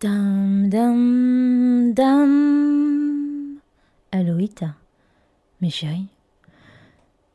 Dam, 0.00 0.70
dam, 0.70 1.92
dam. 1.92 3.60
Aloïta, 4.12 4.74
mes 5.60 5.68
chéris, 5.68 6.06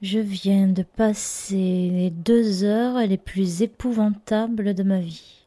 je 0.02 0.18
viens 0.18 0.67
de 0.67 0.81
passer 0.81 1.91
les 1.93 2.09
deux 2.09 2.63
heures 2.63 2.97
les 3.05 3.20
plus 3.20 3.62
épouvantables 3.62 4.73
de 4.73 4.81
ma 4.81 4.99
vie. 4.99 5.46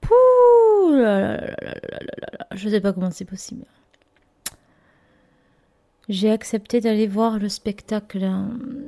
Pouh 0.00 0.92
là 0.92 1.38
là 1.38 2.46
je 2.52 2.68
sais 2.68 2.80
pas 2.80 2.92
comment 2.92 3.10
c'est 3.10 3.24
possible. 3.24 3.64
J'ai 6.08 6.30
accepté 6.30 6.80
d'aller 6.80 7.08
voir 7.08 7.40
le 7.40 7.48
spectacle 7.48 8.24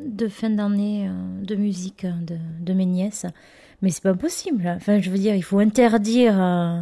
de 0.06 0.28
fin 0.28 0.50
d'année 0.50 1.08
euh, 1.08 1.42
de 1.42 1.56
musique 1.56 2.06
de, 2.06 2.38
de 2.60 2.72
mes 2.72 2.86
nièces. 2.86 3.26
Mais 3.82 3.90
c'est 3.90 4.02
pas 4.02 4.14
possible. 4.14 4.74
Enfin, 4.76 5.00
je 5.00 5.10
veux 5.10 5.18
dire, 5.18 5.34
il 5.34 5.42
faut 5.42 5.58
interdire 5.58 6.34
euh, 6.38 6.80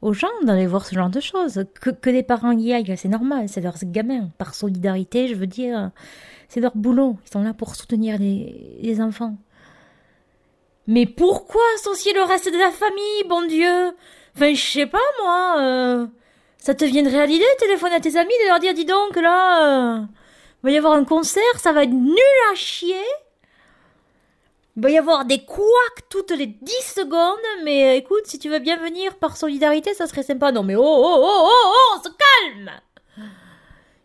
aux 0.00 0.12
gens 0.12 0.28
d'aller 0.42 0.66
voir 0.66 0.86
ce 0.86 0.94
genre 0.94 1.10
de 1.10 1.20
choses. 1.20 1.64
Que, 1.80 1.90
que 1.90 2.10
les 2.10 2.22
parents 2.22 2.52
y 2.52 2.72
aillent, 2.72 2.96
c'est 2.96 3.08
normal, 3.08 3.48
c'est 3.48 3.60
leurs 3.60 3.76
gamins. 3.84 4.30
Par 4.38 4.54
solidarité, 4.54 5.28
je 5.28 5.34
veux 5.34 5.46
dire, 5.46 5.90
c'est 6.48 6.60
leur 6.60 6.76
boulot. 6.76 7.18
Ils 7.26 7.30
sont 7.32 7.42
là 7.42 7.52
pour 7.52 7.74
soutenir 7.74 8.18
les, 8.18 8.78
les 8.80 9.00
enfants. 9.00 9.36
Mais 10.86 11.06
pourquoi 11.06 11.62
associer 11.76 12.12
le 12.14 12.22
reste 12.22 12.46
de 12.52 12.58
la 12.58 12.70
famille, 12.70 13.28
bon 13.28 13.46
Dieu? 13.46 13.92
Enfin, 14.34 14.54
je 14.54 14.64
sais 14.64 14.86
pas, 14.86 14.98
moi. 15.22 15.56
euh, 15.60 16.06
ça 16.58 16.74
te 16.74 16.84
viendrait 16.84 17.20
à 17.20 17.26
l'idée 17.26 17.44
de 17.44 17.64
téléphoner 17.64 17.94
à 17.96 18.00
tes 18.00 18.16
amis, 18.16 18.32
de 18.44 18.48
leur 18.48 18.58
dire, 18.60 18.74
dis 18.74 18.84
donc, 18.84 19.16
là, 19.16 19.98
euh, 19.98 20.00
va 20.62 20.70
y 20.70 20.76
avoir 20.76 20.94
un 20.94 21.04
concert, 21.04 21.42
ça 21.58 21.72
va 21.72 21.84
être 21.84 21.90
nul 21.92 22.16
à 22.50 22.54
chier. 22.54 22.96
Il 24.80 24.82
va 24.82 24.90
y 24.90 24.96
avoir 24.96 25.26
des 25.26 25.44
couacs 25.44 26.08
toutes 26.08 26.30
les 26.30 26.46
10 26.46 26.72
secondes, 26.96 27.36
mais 27.64 27.90
euh, 27.90 27.96
écoute, 27.96 28.22
si 28.24 28.38
tu 28.38 28.48
veux 28.48 28.60
bien 28.60 28.78
venir 28.78 29.14
par 29.16 29.36
solidarité, 29.36 29.92
ça 29.92 30.06
serait 30.06 30.22
sympa. 30.22 30.52
Non 30.52 30.62
mais 30.62 30.74
oh, 30.74 30.80
oh, 30.82 31.16
oh, 31.18 31.22
oh, 31.22 31.48
oh, 31.66 31.98
on 31.98 32.02
se 32.02 32.08
calme 32.08 32.70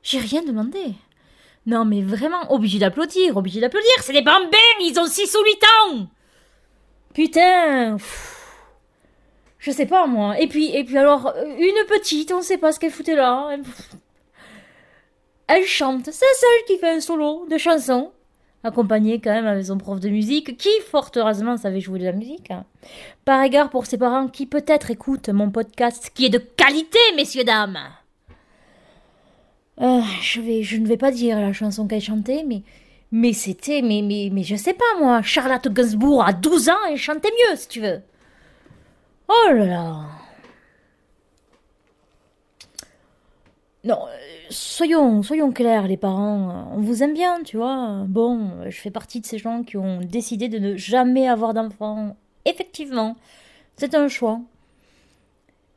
J'ai 0.03 0.19
rien 0.19 0.41
demandé. 0.43 0.91
Non 1.65 1.85
mais 1.85 2.01
vraiment, 2.01 2.51
obligé 2.51 2.77
d'applaudir, 2.77 3.37
obligé 3.37 3.61
d'applaudir, 3.61 3.89
c'est 4.01 4.11
des 4.11 4.21
bambins, 4.21 4.57
ils 4.81 4.99
ont 4.99 5.05
6 5.07 5.33
ou 5.39 5.43
8 5.45 5.63
ans 5.63 6.07
Putain. 7.13 7.95
Je 9.57 9.71
sais 9.71 9.85
pas 9.85 10.07
moi. 10.07 10.37
Et 10.41 10.47
puis, 10.47 10.75
et 10.75 10.83
puis 10.83 10.97
alors, 10.97 11.27
euh, 11.37 11.45
une 11.57 11.85
petite, 11.87 12.33
on 12.33 12.41
sait 12.41 12.57
pas 12.57 12.73
ce 12.73 12.81
qu'elle 12.81 12.91
foutait 12.91 13.15
là. 13.15 13.47
Elle- 13.53 13.63
Elle 15.47 15.65
chante, 15.65 16.07
c'est 16.07 16.11
celle 16.11 16.65
qui 16.67 16.77
fait 16.77 16.89
un 16.97 16.99
solo 16.99 17.45
de 17.49 17.57
chanson 17.57 18.11
accompagné 18.65 19.21
quand 19.21 19.31
même 19.31 19.45
avec 19.45 19.65
son 19.65 19.77
prof 19.77 19.99
de 19.99 20.09
musique, 20.09 20.57
qui 20.57 20.69
fort 20.89 21.11
heureusement 21.15 21.57
savait 21.57 21.79
jouer 21.79 21.99
de 21.99 22.05
la 22.05 22.11
musique. 22.11 22.51
Par 23.23 23.41
égard 23.43 23.69
pour 23.69 23.85
ses 23.85 23.97
parents 23.97 24.27
qui 24.27 24.45
peut-être 24.45 24.91
écoutent 24.91 25.29
mon 25.29 25.51
podcast, 25.51 26.11
qui 26.13 26.25
est 26.25 26.29
de 26.29 26.39
qualité, 26.39 26.99
messieurs 27.15 27.43
dames. 27.43 27.77
Euh, 29.81 30.01
je 30.21 30.41
vais, 30.41 30.63
je 30.63 30.77
ne 30.77 30.87
vais 30.87 30.97
pas 30.97 31.11
dire 31.11 31.39
la 31.39 31.53
chanson 31.53 31.87
qu'elle 31.87 32.01
chantait, 32.01 32.43
mais, 32.47 32.63
mais 33.11 33.33
c'était, 33.33 33.81
mais, 33.81 34.01
mais, 34.01 34.29
mais 34.31 34.43
je 34.43 34.55
sais 34.55 34.73
pas 34.73 34.99
moi, 34.99 35.21
Charlotte 35.21 35.67
Gainsbourg 35.67 36.25
à 36.25 36.33
12 36.33 36.69
ans, 36.69 36.85
elle 36.89 36.97
chantait 36.97 37.31
mieux, 37.31 37.55
si 37.57 37.67
tu 37.67 37.81
veux. 37.81 38.01
Oh 39.27 39.51
là 39.51 39.65
là. 39.65 40.05
Non, 43.83 44.07
euh, 44.07 44.34
soyons, 44.55 45.23
soyons 45.23 45.51
clairs, 45.51 45.87
les 45.87 45.97
parents. 45.97 46.49
euh, 46.49 46.63
On 46.77 46.81
vous 46.81 47.03
aime 47.03 47.13
bien, 47.13 47.43
tu 47.43 47.57
vois. 47.57 48.03
Bon, 48.07 48.49
euh, 48.61 48.69
je 48.69 48.79
fais 48.79 48.91
partie 48.91 49.21
de 49.21 49.25
ces 49.25 49.37
gens 49.37 49.63
qui 49.63 49.77
ont 49.77 49.99
décidé 50.01 50.49
de 50.49 50.59
ne 50.59 50.75
jamais 50.77 51.27
avoir 51.27 51.53
d'enfants. 51.53 52.15
Effectivement, 52.45 53.15
c'est 53.77 53.95
un 53.95 54.07
choix. 54.07 54.39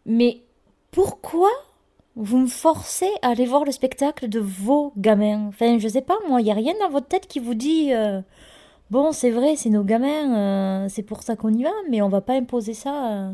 Mais 0.06 0.42
pourquoi 0.90 1.50
vous 2.16 2.38
me 2.38 2.46
forcez 2.48 3.10
à 3.22 3.28
aller 3.28 3.46
voir 3.46 3.64
le 3.64 3.72
spectacle 3.72 4.28
de 4.28 4.40
vos 4.40 4.92
gamins? 4.96 5.46
Enfin, 5.48 5.78
je 5.78 5.88
sais 5.88 6.02
pas, 6.02 6.18
moi, 6.28 6.40
il 6.40 6.44
n'y 6.44 6.50
a 6.50 6.54
rien 6.54 6.74
dans 6.80 6.90
votre 6.90 7.08
tête 7.08 7.26
qui 7.28 7.40
vous 7.40 7.54
dit 7.54 7.92
euh, 7.94 8.20
Bon, 8.90 9.12
c'est 9.12 9.30
vrai, 9.30 9.56
c'est 9.56 9.70
nos 9.70 9.84
gamins, 9.84 10.88
c'est 10.88 11.02
pour 11.02 11.22
ça 11.22 11.36
qu'on 11.36 11.52
y 11.52 11.62
va, 11.64 11.72
mais 11.90 12.02
on 12.02 12.08
va 12.08 12.20
pas 12.22 12.34
imposer 12.34 12.74
ça 12.74 13.32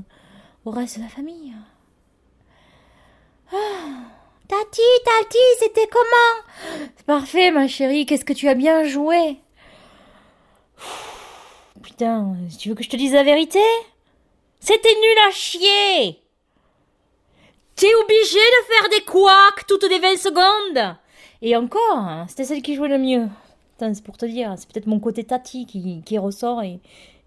au 0.65 0.71
reste 0.71 0.99
de 0.99 1.03
la 1.05 1.09
famille. 1.09 1.55
Tati, 4.75 4.83
Tati, 5.05 5.39
c'était 5.61 5.87
comment? 5.87 6.91
Parfait, 7.07 7.53
ma 7.53 7.69
chérie, 7.69 8.07
qu'est-ce 8.07 8.25
que 8.25 8.33
tu 8.33 8.49
as 8.49 8.57
bien 8.57 8.83
joué? 8.83 9.37
Putain, 11.81 12.35
tu 12.59 12.71
veux 12.71 12.75
que 12.75 12.83
je 12.83 12.89
te 12.89 12.97
dise 12.97 13.13
la 13.13 13.23
vérité? 13.23 13.61
C'était 14.59 14.89
nul 14.89 15.29
à 15.29 15.31
chier! 15.31 16.19
T'es 17.77 17.95
obligé 17.95 18.39
de 18.39 18.73
faire 18.73 18.89
des 18.91 19.05
couacs 19.05 19.65
toutes 19.69 19.89
les 19.89 20.01
20 20.01 20.17
secondes! 20.17 20.97
Et 21.41 21.55
encore, 21.55 21.99
hein, 21.99 22.27
c'était 22.29 22.43
celle 22.43 22.63
qui 22.63 22.75
jouait 22.75 22.89
le 22.89 22.99
mieux. 22.99 23.29
Putain, 23.75 23.95
c'est 23.95 24.03
pour 24.03 24.17
te 24.17 24.27
dire, 24.27 24.55
c'est 24.57 24.69
peut-être 24.69 24.89
mon 24.89 24.99
côté 24.99 25.23
Tati 25.23 25.67
qui, 25.67 26.19
ressort 26.19 26.65
et, 26.65 26.81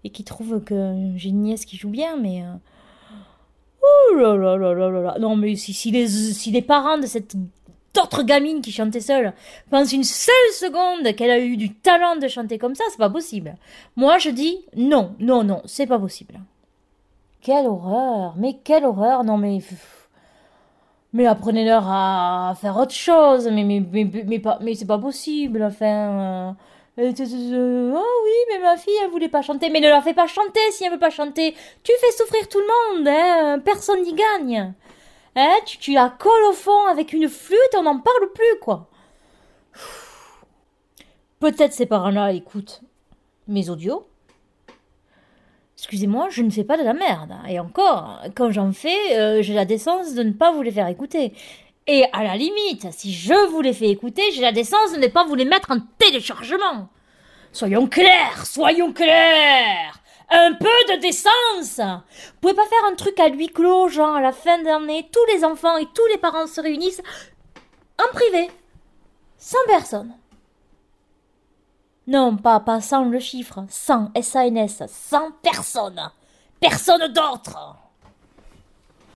et 0.04 0.10
qui 0.10 0.22
trouve 0.22 0.62
que 0.62 0.92
j'ai 1.16 1.30
une 1.30 1.44
nièce 1.44 1.64
qui 1.64 1.78
joue 1.78 1.88
bien, 1.88 2.16
mais... 2.18 2.42
euh, 2.42 2.52
Oh 3.82 4.14
là 4.14 4.36
là 4.36 4.56
là 4.56 4.74
là 4.74 4.88
là. 4.88 5.16
Non, 5.18 5.36
mais 5.36 5.54
si, 5.56 5.90
les, 5.90 6.62
parents 6.62 6.98
de 6.98 7.06
cette 7.06 7.34
autre 8.00 8.22
gamine 8.22 8.60
qui 8.60 8.72
chantait 8.72 9.00
seule 9.00 9.32
pensent 9.70 9.92
une 9.92 10.04
seule 10.04 10.52
seconde 10.52 11.14
qu'elle 11.16 11.30
a 11.30 11.40
eu 11.40 11.56
du 11.56 11.74
talent 11.74 12.16
de 12.16 12.28
chanter 12.28 12.58
comme 12.58 12.74
ça, 12.74 12.84
c'est 12.90 12.98
pas 12.98 13.10
possible. 13.10 13.54
Moi, 13.96 14.18
je 14.18 14.30
dis 14.30 14.58
non, 14.76 15.14
non, 15.18 15.44
non, 15.44 15.62
c'est 15.64 15.86
pas 15.86 15.98
possible. 15.98 16.34
Quelle 17.40 17.66
horreur, 17.66 18.34
mais 18.36 18.58
quelle 18.62 18.84
horreur, 18.84 19.24
non 19.24 19.38
mais... 19.38 19.58
Mais 21.14 21.24
apprenez-leur 21.24 21.84
à 21.88 22.54
faire 22.60 22.76
autre 22.76 22.92
chose, 22.92 23.48
mais, 23.50 23.64
mais, 23.64 23.80
mais, 23.80 24.04
mais, 24.26 24.42
mais 24.60 24.74
c'est 24.74 24.86
pas 24.86 24.98
possible, 24.98 25.62
enfin... 25.62 26.54
euh, 26.98 27.12
euh, 27.18 27.52
euh, 27.52 27.92
oh 27.94 28.22
oui, 28.24 28.32
mais 28.50 28.58
ma 28.60 28.76
fille, 28.76 28.94
elle 29.02 29.10
voulait 29.10 29.28
pas 29.28 29.42
chanter. 29.42 29.70
Mais 29.70 29.80
ne 29.80 29.88
la 29.88 30.02
fais 30.02 30.14
pas 30.14 30.26
chanter 30.26 30.60
si 30.70 30.84
elle 30.84 30.92
veut 30.92 30.98
pas 30.98 31.10
chanter. 31.10 31.54
Tu 31.82 31.92
fais 32.00 32.12
souffrir 32.12 32.48
tout 32.48 32.58
le 32.58 32.96
monde, 32.96 33.08
hein. 33.08 33.60
Personne 33.64 34.02
n'y 34.02 34.14
gagne. 34.14 34.74
Hein, 35.36 35.56
tu, 35.66 35.78
tu 35.78 35.92
la 35.92 36.10
colles 36.10 36.44
au 36.50 36.52
fond 36.52 36.86
avec 36.86 37.12
une 37.12 37.28
flûte, 37.28 37.74
on 37.76 37.82
n'en 37.82 38.00
parle 38.00 38.32
plus, 38.34 38.58
quoi. 38.60 38.88
Peut-être 41.40 41.72
ces 41.72 41.86
parents-là 41.86 42.32
écoutent 42.32 42.82
mes 43.46 43.70
audios. 43.70 44.06
Excusez-moi, 45.76 46.26
je 46.30 46.42
ne 46.42 46.50
fais 46.50 46.64
pas 46.64 46.76
de 46.76 46.82
la 46.82 46.92
merde. 46.92 47.34
Et 47.48 47.60
encore, 47.60 48.20
quand 48.34 48.50
j'en 48.50 48.72
fais, 48.72 49.16
euh, 49.16 49.42
j'ai 49.42 49.54
la 49.54 49.64
décence 49.64 50.14
de 50.14 50.24
ne 50.24 50.32
pas 50.32 50.50
vous 50.50 50.62
les 50.62 50.72
faire 50.72 50.88
écouter. 50.88 51.32
Et 51.90 52.04
à 52.12 52.22
la 52.22 52.36
limite, 52.36 52.92
si 52.92 53.14
je 53.14 53.32
vous 53.48 53.62
les 53.62 53.72
fais 53.72 53.88
écouter, 53.88 54.22
j'ai 54.32 54.42
la 54.42 54.52
décence 54.52 54.92
de 54.92 54.98
ne 54.98 55.06
pas 55.06 55.24
vous 55.24 55.34
les 55.34 55.46
mettre 55.46 55.70
en 55.70 55.80
téléchargement. 55.96 56.90
Soyons 57.50 57.86
clairs, 57.86 58.44
soyons 58.44 58.92
clairs. 58.92 59.98
Un 60.28 60.52
peu 60.52 60.66
de 60.92 61.00
décence. 61.00 61.78
Vous 61.78 62.40
pouvez 62.42 62.52
pas 62.52 62.66
faire 62.66 62.84
un 62.92 62.94
truc 62.94 63.18
à 63.18 63.28
huis 63.28 63.48
clos, 63.48 63.88
genre 63.88 64.16
à 64.16 64.20
la 64.20 64.32
fin 64.32 64.62
d'année, 64.62 65.08
tous 65.10 65.24
les 65.32 65.46
enfants 65.46 65.78
et 65.78 65.86
tous 65.94 66.04
les 66.08 66.18
parents 66.18 66.46
se 66.46 66.60
réunissent 66.60 67.00
en 67.98 68.12
privé, 68.12 68.50
sans 69.38 69.64
personne. 69.66 70.12
Non, 72.06 72.36
pas, 72.36 72.60
pas 72.60 72.82
sans 72.82 73.06
le 73.06 73.18
chiffre, 73.18 73.64
sans 73.70 74.10
S-A-N-S, 74.14 74.82
sans 74.88 75.30
personne. 75.42 76.10
Personne 76.60 77.10
d'autre. 77.14 77.76